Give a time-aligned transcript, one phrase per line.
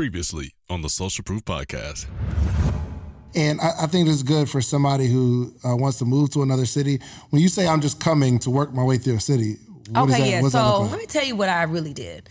[0.00, 2.06] Previously on the Social Proof Podcast.
[3.34, 6.64] And I, I think it's good for somebody who uh, wants to move to another
[6.64, 7.00] city.
[7.28, 9.56] When you say I'm just coming to work my way through a city,
[9.90, 10.40] what does okay, that, yeah.
[10.40, 10.90] what's that So like?
[10.92, 12.30] let me tell you what I really did.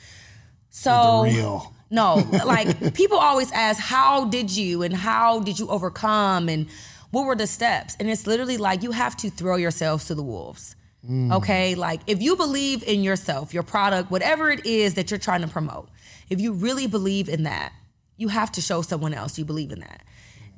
[0.71, 1.71] So The real.
[1.91, 6.65] no, like people always ask, how did you and how did you overcome and
[7.11, 7.95] what were the steps?
[7.99, 10.75] And it's literally like you have to throw yourselves to the wolves.
[11.07, 11.35] Mm.
[11.35, 15.41] Okay, like if you believe in yourself, your product, whatever it is that you're trying
[15.41, 15.87] to promote,
[16.29, 17.73] if you really believe in that,
[18.17, 20.03] you have to show someone else you believe in that.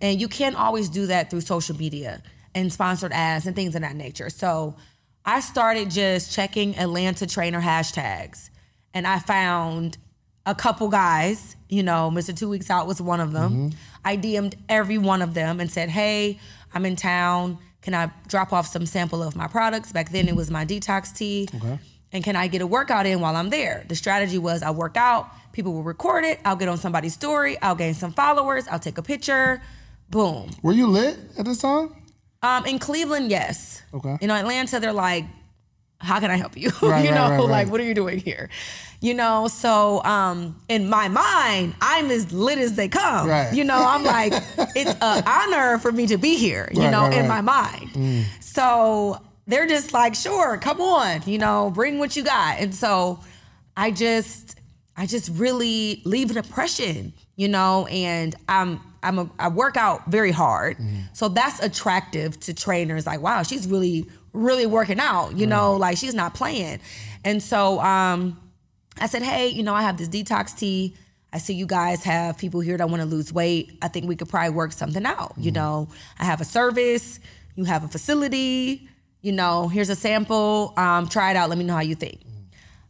[0.01, 2.23] And you can't always do that through social media
[2.55, 4.29] and sponsored ads and things of that nature.
[4.29, 4.75] So
[5.23, 8.49] I started just checking Atlanta trainer hashtags
[8.93, 9.97] and I found
[10.45, 12.35] a couple guys, you know, Mr.
[12.35, 13.51] Two Weeks Out was one of them.
[13.51, 13.77] Mm-hmm.
[14.03, 16.39] I DM'd every one of them and said, hey,
[16.73, 17.59] I'm in town.
[17.83, 19.91] Can I drop off some sample of my products?
[19.91, 21.47] Back then it was my detox tea.
[22.11, 23.85] And can I get a workout in while I'm there?
[23.87, 27.59] The strategy was I work out, people will record it, I'll get on somebody's story,
[27.61, 29.61] I'll gain some followers, I'll take a picture,
[30.09, 30.49] boom.
[30.61, 31.95] Were you lit at this time?
[32.43, 33.83] Um, in Cleveland, yes.
[33.93, 34.17] Okay.
[34.25, 35.25] Know, Atlanta, they're like,
[35.99, 36.71] how can I help you?
[36.81, 37.49] Right, you know, right, right.
[37.49, 38.49] like, what are you doing here?
[39.01, 43.27] You know, so um, in my mind, I'm as lit as they come.
[43.27, 43.53] Right.
[43.53, 44.33] You know, I'm like,
[44.75, 48.25] it's an honor for me to be here, you know, in my mind.
[48.39, 52.59] So they're just like, sure, come on, you know, bring what you got.
[52.59, 53.19] And so
[53.75, 54.59] I just,
[55.01, 60.05] I just really leave an impression, you know, and I'm, I'm a, I work out
[60.11, 60.77] very hard.
[61.13, 63.07] So that's attractive to trainers.
[63.07, 66.81] Like, wow, she's really, really working out, you know, like she's not playing.
[67.25, 68.39] And so um,
[68.99, 70.95] I said, hey, you know, I have this detox tea.
[71.33, 73.75] I see you guys have people here that want to lose weight.
[73.81, 75.33] I think we could probably work something out.
[75.35, 77.19] You know, I have a service,
[77.55, 78.87] you have a facility,
[79.21, 80.75] you know, here's a sample.
[80.77, 81.49] Um, try it out.
[81.49, 82.21] Let me know how you think.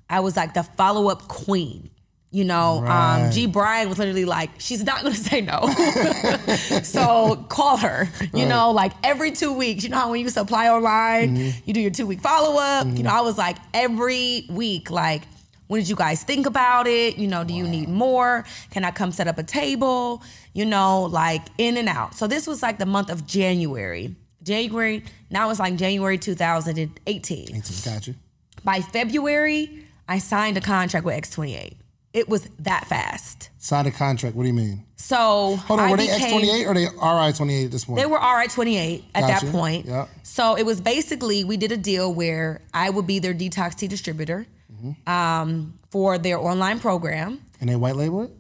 [0.10, 1.90] I was like the follow up queen.
[2.34, 3.46] You know, um, G.
[3.46, 5.68] Brian was literally like, she's not gonna say no.
[6.84, 8.08] so call her.
[8.34, 9.84] You know, like every two weeks.
[9.84, 12.88] You know how when you supply online, you do your two week follow up.
[12.88, 15.24] You know, I was like every week, like,
[15.68, 17.18] when did you guys think about it?
[17.18, 18.46] You know, do you need more?
[18.72, 20.24] Can I come set up a table?
[20.54, 22.16] You know, like in and out.
[22.16, 24.16] So this was like the month of January.
[24.44, 28.16] January, now it's like January 2018 Got you.
[28.64, 31.76] by February, I signed a contract with X28.
[32.14, 33.50] It was that fast.
[33.58, 34.36] Signed a contract.
[34.36, 34.84] What do you mean?
[34.98, 38.00] So Hold on, I were they X28 or they RI28 at this point?
[38.00, 39.46] They were RI28 at Gotcha.
[39.46, 39.86] that point.
[39.86, 40.10] Yep.
[40.24, 43.88] So it was basically we did a deal where I would be their detox tea
[43.88, 44.46] distributor
[44.84, 45.10] Mm-hmm.
[45.12, 47.40] um, for their online program.
[47.60, 48.32] and they white label it?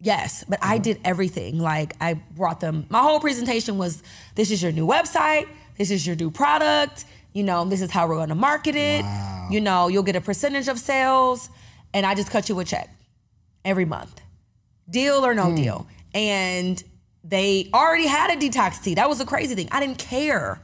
[0.00, 1.58] Yes, but I did everything.
[1.60, 2.86] Like I brought them.
[2.88, 4.02] My whole presentation was:
[4.34, 5.46] this is your new website.
[5.76, 7.04] This is your new product.
[7.32, 9.04] You know, this is how we're going to market it.
[9.50, 11.48] You know, you'll get a percentage of sales,
[11.94, 12.88] and I just cut you a check
[13.68, 14.20] every month,
[14.88, 15.54] deal or no Hmm.
[15.54, 15.86] deal.
[16.14, 16.82] And
[17.22, 18.94] they already had a detox tea.
[18.94, 19.68] That was a crazy thing.
[19.70, 20.60] I didn't care.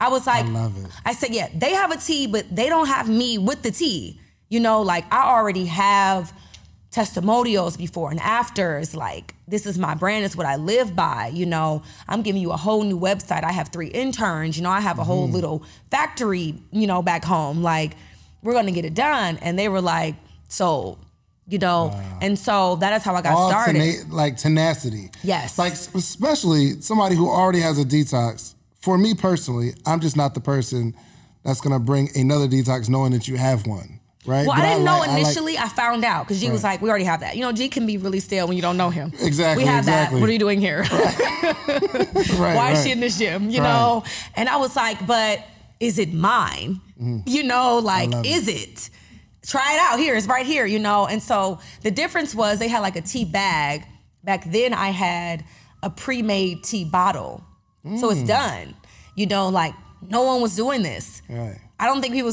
[0.00, 0.86] I was like, it.
[1.04, 4.20] I said, yeah, they have a tea, but they don't have me with the tea.
[4.48, 6.32] You know, like I already have
[6.90, 8.94] testimonials before and afters.
[8.94, 11.30] Like, this is my brand, it's what I live by.
[11.34, 13.44] You know, I'm giving you a whole new website.
[13.44, 17.24] I have three interns, you know, I have a whole little factory, you know, back
[17.24, 17.62] home.
[17.62, 17.96] Like,
[18.42, 19.36] we're gonna get it done.
[19.38, 20.14] And they were like,
[20.48, 20.98] sold.
[21.50, 23.76] You know, and so that is how I got All started.
[23.76, 25.10] tena- like tenacity.
[25.22, 25.58] Yes.
[25.58, 28.54] Like especially somebody who already has a detox.
[28.80, 30.94] For me personally, I'm just not the person
[31.44, 33.98] that's gonna bring another detox knowing that you have one.
[34.26, 34.46] Right?
[34.46, 35.56] Well, But I didn't know like- I like- initially.
[35.56, 37.86] I, found out because G was like, "We already have that." You know, G can
[37.86, 39.10] be really stale when you don't know him.
[39.18, 40.16] Exactly, We have exactly.
[40.16, 40.20] that.
[40.20, 40.82] What are you doing here?
[40.82, 43.48] right, Why is she in this gym?
[43.48, 43.68] You Right.
[43.68, 44.04] know?
[44.34, 45.40] And I was like, "But
[45.80, 46.80] is it mine?
[47.00, 47.20] Mm-hmm.
[47.26, 48.90] You know, like, is it?
[49.46, 49.98] Try it out.
[49.98, 50.66] Here, it's right here.
[50.66, 53.84] You know." And so the difference was they had like a tea bag.
[54.24, 55.44] Back then, I had
[55.82, 57.44] a pre-made tea bottle,
[57.84, 58.12] so Mm.
[58.12, 58.74] it's done.
[59.14, 61.22] You know, like no one was doing this.
[61.28, 61.58] Right.
[61.80, 62.32] I don't think people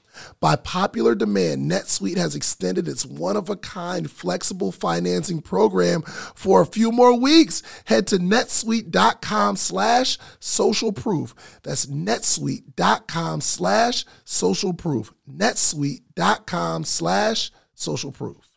[0.39, 6.61] By popular demand, NetSuite has extended its one of a kind flexible financing program for
[6.61, 7.63] a few more weeks.
[7.85, 11.33] Head to netsuite.com slash social proof.
[11.63, 15.13] That's netsuite.com slash social proof.
[15.29, 18.47] netsuite.com slash social proof.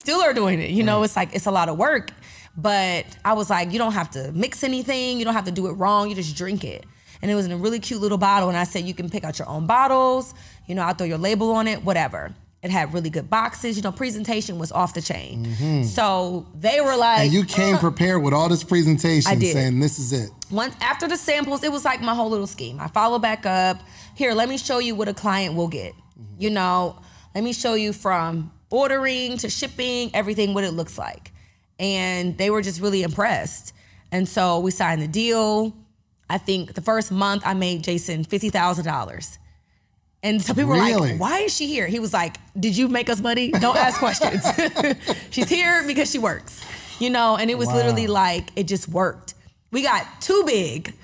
[0.00, 0.70] Still are doing it.
[0.70, 1.04] You know, mm.
[1.04, 2.10] it's like it's a lot of work.
[2.56, 5.18] But I was like, you don't have to mix anything.
[5.18, 6.08] You don't have to do it wrong.
[6.08, 6.86] You just drink it
[7.22, 8.48] and it was in a really cute little bottle.
[8.48, 10.34] And I said, you can pick out your own bottles,
[10.66, 12.34] you know, I'll throw your label on it, whatever.
[12.62, 15.84] It had really good boxes, you know, presentation was off the chain.
[15.84, 19.52] So they were like, And you came "Uh." prepared with all this presentation I did.
[19.52, 20.30] saying this is it.
[20.50, 22.80] once after the samples, it was like my whole little scheme.
[22.80, 23.80] I follow back up.
[24.16, 25.92] Here, let me show you what a client will get.
[26.38, 26.98] You know,
[27.34, 31.30] let me show you from ordering to shipping, everything, what it looks like.
[31.78, 33.74] And they were just really impressed.
[34.10, 35.76] And so we signed the deal.
[36.28, 39.38] I think the first month I made Jason fifty thousand dollars.
[40.22, 41.86] And so people were like, why is she here?
[41.86, 43.52] He was like, Did you make us money?
[43.52, 44.44] Don't ask questions.
[45.30, 46.60] She's here because she works.
[46.98, 47.76] You know, and it was Wow.
[47.76, 49.34] literally like it just worked.
[49.70, 50.94] We got too big.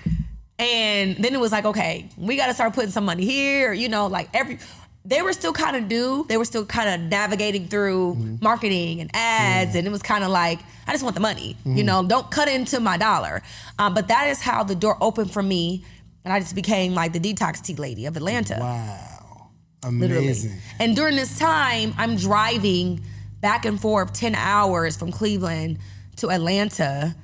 [0.58, 4.06] And then it was like, okay, we gotta start putting some money here, you know,
[4.06, 4.58] like every
[5.04, 6.24] they were still kind of new.
[6.28, 8.36] They were still kind of navigating through Mm-hmm.
[8.40, 11.76] marketing and ads, and it was kind of like, I just want the money, Mm-hmm.
[11.76, 13.42] you know, don't cut into my dollar.
[13.78, 15.84] Um, but that is how the door opened for me,
[16.24, 19.50] and I just became like the detox tea lady of Atlanta Wow.
[19.90, 20.26] literally.
[20.26, 20.56] Amazing.
[20.78, 23.00] And during this time, I'm driving
[23.40, 25.78] back and forth 10 hours from Cleveland
[26.18, 27.16] to Atlanta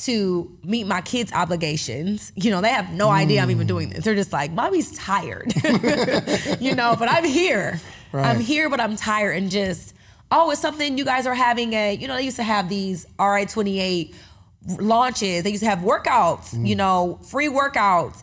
[0.00, 2.32] to meet my kids' obligations.
[2.34, 4.04] You know, they have no idea I'm even doing this.
[4.04, 5.52] They're just like, Mommy's tired.
[6.60, 7.80] you know, but I'm here.
[8.12, 8.26] Right.
[8.26, 9.94] I'm here, but I'm tired and just,
[10.30, 13.06] oh, it's something you guys are having a, you know, they used to have these
[13.18, 14.14] RI28
[14.78, 15.42] launches.
[15.42, 16.66] They used to have workouts, mm.
[16.66, 18.22] you know, free workouts.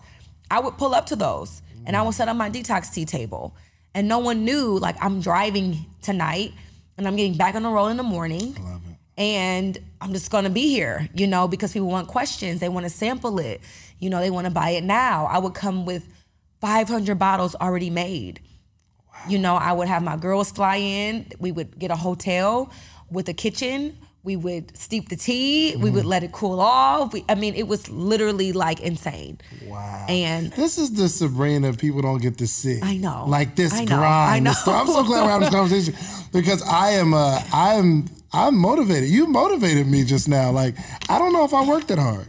[0.49, 3.55] I would pull up to those and I would set up my detox tea table.
[3.93, 6.53] And no one knew, like, I'm driving tonight
[6.97, 8.55] and I'm getting back on the road in the morning.
[8.55, 8.97] Love it.
[9.19, 12.59] And I'm just gonna be here, you know, because people want questions.
[12.59, 13.61] They wanna sample it.
[13.99, 15.25] You know, they wanna buy it now.
[15.25, 16.07] I would come with
[16.61, 18.39] 500 bottles already made.
[19.27, 21.27] You know, I would have my girls fly in.
[21.39, 22.71] We would get a hotel
[23.09, 23.97] with a kitchen.
[24.27, 25.77] We would steep the tea.
[25.77, 27.13] We would let it cool off.
[27.13, 29.39] We, I mean, it was literally like insane.
[29.65, 30.05] Wow.
[30.09, 32.81] And This is the Sabrina people don't get to see.
[32.83, 33.23] I know.
[33.25, 33.95] Like this I know.
[33.95, 34.35] grind.
[34.35, 34.53] I know.
[34.67, 35.95] I'm so glad we're having this conversation
[36.33, 39.07] because I am uh I'm I'm motivated.
[39.09, 40.51] You motivated me just now.
[40.51, 40.75] Like
[41.09, 42.27] I don't know if I worked that hard.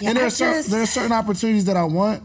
[0.00, 2.24] yeah, and there I are certain just- there are certain opportunities that I want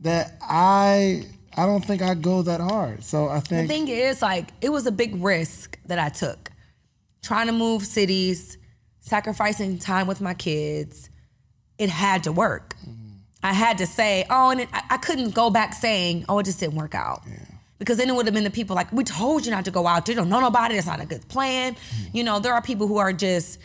[0.00, 3.04] that I I don't think I go that hard.
[3.04, 6.49] So I think The thing is, like, it was a big risk that I took.
[7.22, 8.58] Trying to move cities,
[9.00, 11.10] sacrificing time with my kids.
[11.78, 12.74] It had to work.
[12.82, 13.08] Mm-hmm.
[13.42, 16.44] I had to say, oh, and it, I, I couldn't go back saying, oh, it
[16.44, 17.22] just didn't work out.
[17.78, 19.86] Because then it would have been the people like, we told you not to go
[19.86, 20.06] out.
[20.06, 20.74] You don't know nobody.
[20.74, 21.74] That's not a good plan.
[21.74, 22.16] Mm-hmm.
[22.16, 23.58] You know, there are people who are just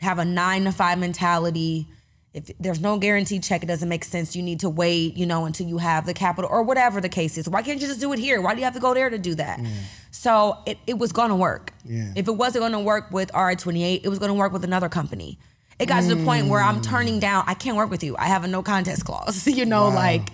[0.00, 1.88] have a nine to five mentality.
[2.34, 4.34] If there's no guaranteed check, it doesn't make sense.
[4.34, 7.38] You need to wait, you know, until you have the capital or whatever the case
[7.38, 7.48] is.
[7.48, 8.40] Why can't you just do it here?
[8.42, 9.60] Why do you have to go there to do that?
[9.60, 9.70] Mm.
[10.10, 11.72] So it, it was gonna work.
[11.84, 12.12] Yeah.
[12.16, 15.38] If it wasn't gonna work with RI28, it was gonna work with another company.
[15.78, 17.20] It got to the point where I'm turning mm.
[17.20, 18.16] down, I can't work with you.
[18.16, 19.46] I have a no contest clause.
[19.46, 20.30] you know, like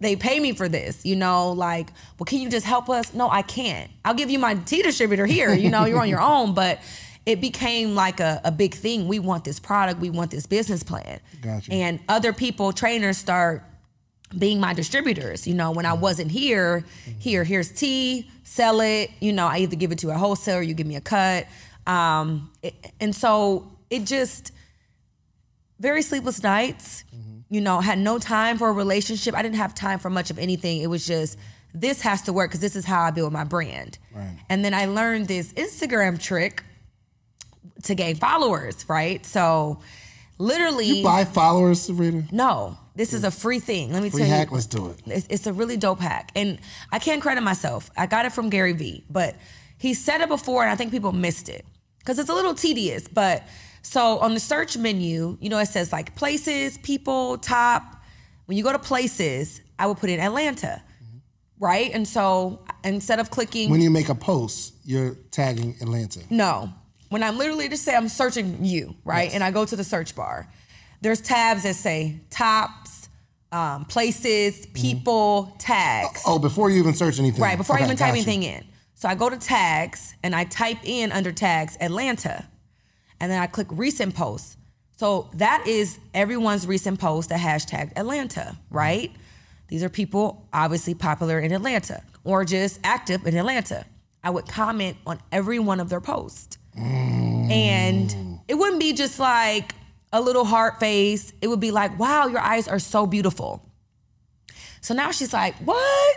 [0.00, 3.14] they pay me for this, you know, like, well, can you just help us?
[3.14, 3.90] No, I can't.
[4.04, 5.54] I'll give you my tea distributor here.
[5.54, 6.80] You know, you're on your own, but
[7.26, 9.08] it became like a, a big thing.
[9.08, 11.20] We want this product, we want this business plan.
[11.42, 11.72] Gotcha.
[11.72, 13.62] And other people, trainers start
[14.38, 15.46] being my distributors.
[15.46, 16.84] You know, when I wasn't here,
[17.18, 19.10] here, here's tea, sell it.
[19.20, 21.46] You know, I either give it to a wholesaler, you give me a cut.
[21.86, 24.52] Um, it- and so it just,
[25.78, 27.04] very sleepless nights.
[27.48, 29.34] You know, had no time for a relationship.
[29.36, 30.80] I didn't have time for much of anything.
[30.80, 31.38] It was just
[31.72, 33.98] this has to work because this is how I build my brand.
[34.12, 34.36] Right.
[34.48, 36.64] And then I learned this Instagram trick
[37.84, 39.24] to gain followers, right?
[39.26, 39.80] So
[40.38, 42.24] literally You buy followers, Sabrina?
[42.32, 42.78] no.
[42.94, 43.92] This is a free thing.
[43.92, 44.24] Let me tell you.
[44.24, 44.54] Free tell hack, you.
[44.54, 45.00] let's do it.
[45.04, 46.32] It's, it's a really dope hack.
[46.34, 46.58] And
[46.90, 47.90] I can't credit myself.
[47.94, 49.36] I got it from Gary Vee, but
[49.76, 51.66] he said it before and I think people missed it
[51.98, 53.06] because it's a little tedious.
[53.06, 53.42] But
[53.82, 57.82] so on the search menu, you know, it says like places, people, top.
[58.46, 60.82] When you go to places, I would put in Atlanta,
[61.60, 61.90] right?
[61.92, 66.20] And so instead of clicking, When you make a post, you're tagging Atlanta.
[66.30, 66.72] no.
[67.08, 69.32] When I'm literally just say I'm searching you, right?
[69.32, 70.48] And I go to the search bar,
[71.00, 73.08] there's tabs that say tops,
[73.52, 76.22] um, places, people, tags.
[76.26, 77.40] Oh, before you even search anything.
[77.40, 78.22] Right, before I even type you.
[78.22, 78.64] anything in.
[78.94, 82.48] So I go to tags and I type in under tags Atlanta.
[83.20, 84.56] And then I click recent posts.
[84.96, 89.12] So that is everyone's recent post that hashtag Atlanta, right?
[89.68, 93.84] These are people obviously popular in Atlanta or just active in Atlanta.
[94.24, 96.58] I would comment on every one of their posts.
[96.76, 99.74] And it wouldn't be just like
[100.12, 101.32] a little heart face.
[101.40, 103.62] It would be like, wow, your eyes are so beautiful.
[104.80, 106.16] So now she's like, what?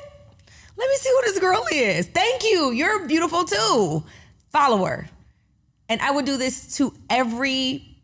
[0.77, 2.07] Let me see who this girl is.
[2.07, 2.71] Thank you.
[2.71, 4.03] You're beautiful too.
[4.51, 5.09] Follow her.
[5.89, 7.97] And I would do this to every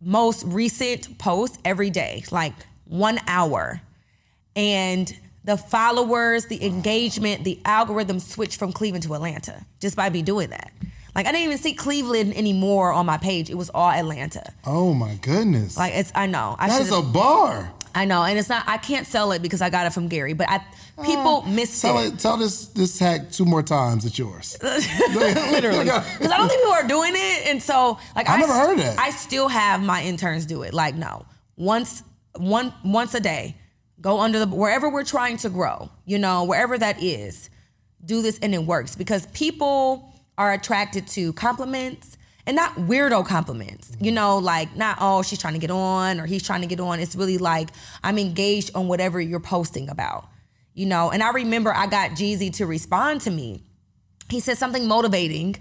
[0.00, 3.80] most recent post every day, like one hour.
[4.54, 5.12] And
[5.44, 10.50] the followers, the engagement, the algorithm switched from Cleveland to Atlanta just by me doing
[10.50, 10.70] that.
[11.14, 13.50] Like I didn't even see Cleveland anymore on my page.
[13.50, 14.52] It was all Atlanta.
[14.64, 15.76] Oh my goodness.
[15.76, 16.56] Like it's I know.
[16.58, 17.72] I That's a bar.
[17.94, 18.64] I know, and it's not.
[18.68, 20.32] I can't sell it because I got it from Gary.
[20.32, 20.64] But I,
[21.04, 22.14] people uh, missed Tell it.
[22.14, 22.18] it.
[22.20, 24.04] Tell this this hack two more times.
[24.04, 24.56] It's yours.
[24.62, 28.52] literally because I don't think people are doing it, and so like I I never
[28.52, 28.98] heard that.
[28.98, 30.72] I still have my interns do it.
[30.72, 31.26] Like no,
[31.56, 32.02] once
[32.36, 33.56] one once a day,
[34.00, 35.90] go under the wherever we're trying to grow.
[36.04, 37.50] You know, wherever that is,
[38.04, 42.16] do this and it works because people are attracted to compliments
[42.46, 43.90] and not weirdo compliments.
[44.00, 44.14] You mm-hmm.
[44.14, 46.98] know, like not oh she's trying to get on or he's trying to get on.
[46.98, 47.70] It's really like
[48.02, 50.28] I'm engaged on whatever you're posting about.
[50.74, 53.62] You know, and I remember I got Jeezy to respond to me
[54.30, 55.56] he said something motivating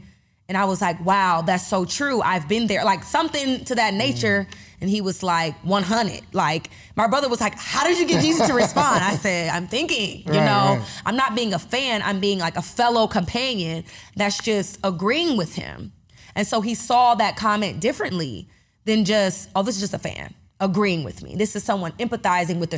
[0.48, 3.94] and i was like wow that's so true i've been there like something to that
[3.94, 4.69] nature mm-hmm.
[4.82, 8.48] And he was like 100 like my brother was like how did you get Jeezy
[8.48, 9.04] to respond?
[9.04, 10.78] I said i'm thinking you Right, know?
[10.80, 10.86] right.
[11.06, 12.02] i'm not being a fan.
[12.04, 13.84] I'm being like a fellow companion
[14.16, 15.92] that's just agreeing with him.
[16.36, 18.48] And so he saw that comment differently
[18.86, 21.36] than just oh this is just a fan agreeing with me.
[21.36, 22.78] This is someone empathizing with the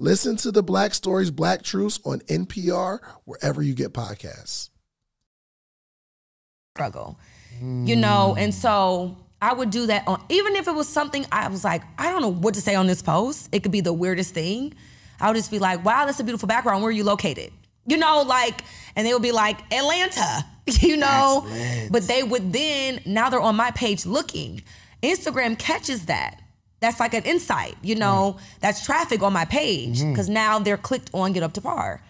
[0.00, 4.70] Listen to the Black Stories, Black Truths on NPR, wherever you get podcasts.
[6.74, 7.18] struggle,
[7.60, 8.34] you know?
[8.38, 11.82] And so I would do that on, even if it was something I was like,
[11.98, 13.50] I don't know what to say on this post.
[13.52, 14.72] It could be the weirdest thing.
[15.20, 16.80] I would just be like, wow, that's a beautiful background.
[16.80, 17.52] Where are you located?
[17.86, 18.62] You know, like,
[18.96, 20.46] and they would be like, Atlanta,
[20.80, 21.46] you know?
[21.90, 24.62] But they would then, now they're on my page looking.
[25.02, 26.40] Instagram catches that.
[26.80, 30.12] That's like an insight, you know, that's traffic on my page mm-hmm.
[30.12, 32.02] because now they're clicked on Get Up to Par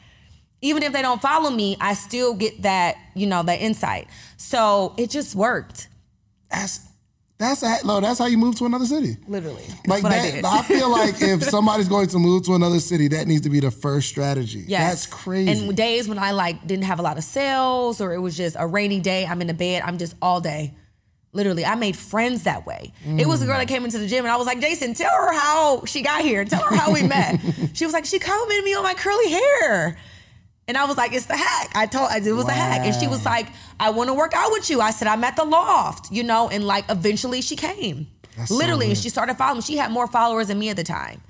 [0.62, 4.08] even if they don't follow me, I still get that, you know, that insight.
[4.36, 5.88] So it just worked.
[6.50, 6.86] That's
[7.38, 9.16] That's a, no, that's how you move to another city.
[9.26, 9.64] Literally.
[9.86, 10.58] Like that, I.
[10.58, 13.60] I, feel like if somebody's going to move to another city, that needs to be
[13.60, 14.64] the first strategy.
[14.66, 14.90] Yes.
[14.90, 15.50] That's crazy.
[15.50, 18.56] And days when I like didn't have a lot of sales or it was just
[18.58, 20.74] a rainy day, I'm in the bed, I'm just all day.
[21.32, 22.92] Literally, I made friends that way.
[23.06, 23.70] It was a girl that mm.
[23.70, 26.44] came into the gym and I was like, Jason, tell her how she got here.
[26.44, 27.40] Tell her how we met.
[27.72, 29.96] she was like, she complimented me on my curly hair.
[30.66, 31.70] And I was like, it's the hack.
[31.74, 32.80] I told it was the hack.
[32.84, 33.46] And she was like,
[33.78, 34.80] I want to work out with you.
[34.80, 38.08] I said, I'm at the loft, you know, and like eventually she came.
[38.36, 39.62] That's so Literally, and she started following.
[39.62, 41.22] She had more followers than me at the time.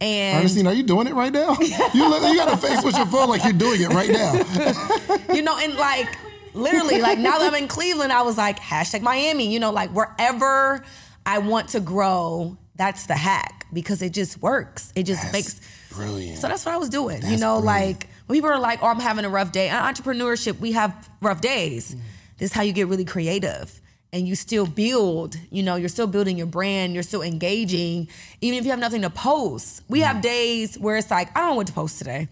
[0.00, 1.56] And Ernestine, are you doing it right now?
[1.60, 5.32] you, look, you got a face with your phone like you're doing it right now.
[5.34, 6.08] you know, and like
[6.54, 9.90] literally, like now that I'm in Cleveland, I was like, hashtag Miami, you know, like
[9.90, 10.84] wherever
[11.24, 14.92] I want to grow, that's the hack because it just works.
[14.94, 15.60] It just makes
[15.92, 16.38] brilliant.
[16.38, 17.22] So that's what I was doing.
[17.22, 17.64] you know, brilliant.
[17.64, 19.68] like when people are like, oh, I'm having a rough day.
[19.68, 21.94] In entrepreneurship, we have rough days.
[21.94, 22.00] Mm.
[22.38, 23.80] This is how you get really creative.
[24.14, 28.08] And you still build, you know, you're still building your brand, you're still engaging,
[28.42, 29.82] even if you have nothing to post.
[29.88, 30.22] We have mm.
[30.22, 32.28] days where it's like, I don't know what to post today.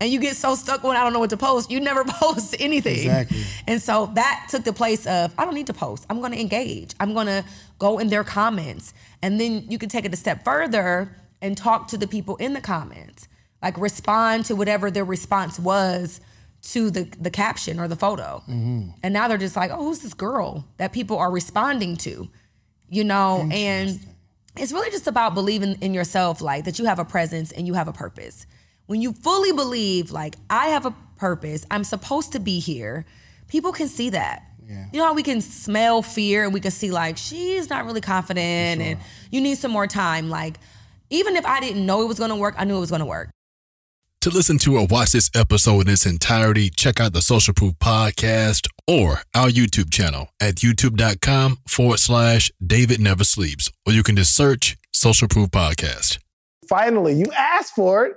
[0.00, 2.56] And you get so stuck when I don't know what to post, you never post
[2.58, 2.94] anything.
[2.94, 3.44] Exactly.
[3.66, 6.06] And so that took the place of I don't need to post.
[6.08, 6.94] I'm going to engage.
[6.98, 7.44] I'm going to
[7.78, 8.94] go in their comments.
[9.20, 12.54] And then you can take it a step further and talk to the people in
[12.54, 13.28] the comments.
[13.62, 16.22] Like respond to whatever their response was
[16.62, 18.42] to the the caption or the photo.
[18.48, 18.90] Mm-hmm.
[19.02, 22.28] And now they're just like, "Oh, who's this girl that people are responding to?"
[22.88, 24.00] You know, and
[24.56, 27.74] it's really just about believing in yourself like that you have a presence and you
[27.74, 28.46] have a purpose
[28.90, 33.06] when you fully believe like i have a purpose i'm supposed to be here
[33.50, 34.46] people can see that.
[34.92, 38.00] You know how we can smell fear and we can see like she's not really
[38.00, 39.00] confident and
[39.32, 40.30] you need some more time.
[40.30, 40.58] Like
[41.10, 43.00] even if i didn't know it was going to work i knew it was going
[43.00, 43.30] to work.
[44.20, 47.72] To listen to or watch this episode in its entirety, check out the Social Proof
[47.80, 54.16] Podcast or our YouTube channel at youtube.com forward slash David Never Sleeps, or you can
[54.16, 56.18] just search Social Proof Podcast.
[56.68, 58.16] Finally, you asked for it,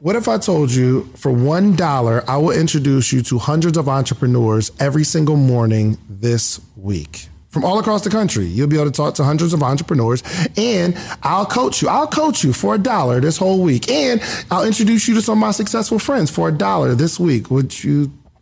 [0.00, 4.70] What if I told you for $1, I will introduce you to hundreds of entrepreneurs
[4.78, 7.28] every single morning this week?
[7.48, 10.22] From all across the country, you'll be able to talk to hundreds of entrepreneurs
[10.58, 11.88] and I'll coach you.
[11.88, 13.90] I'll coach you for a dollar this whole week.
[13.90, 17.50] And I'll introduce you to some of my successful friends for a dollar this week.
[17.50, 18.12] Would you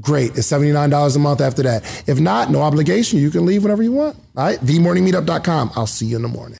[0.00, 0.36] Great.
[0.36, 1.82] It's $79 a month after that.
[2.06, 3.18] If not, no obligation.
[3.18, 4.16] You can leave whenever you want.
[4.36, 4.60] All right.
[4.60, 5.72] TheMorningMeetup.com.
[5.74, 6.59] I'll see you in the morning.